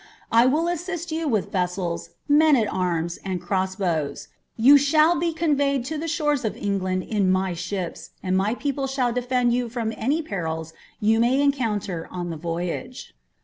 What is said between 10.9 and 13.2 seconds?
yog my encounter on the »Qyage."